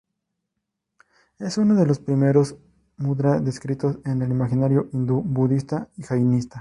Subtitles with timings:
[1.37, 2.55] Es es uno del primeros
[2.97, 6.59] mudra descritos en el imaginario hindú, budista y jainista.